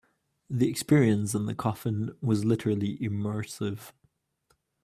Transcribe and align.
The 0.49 0.67
experience 0.67 1.35
in 1.35 1.45
the 1.45 1.53
coffin 1.53 2.17
was 2.21 2.43
literally 2.43 2.97
immersive. 2.97 3.91